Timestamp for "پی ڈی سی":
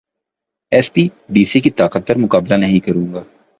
0.93-1.59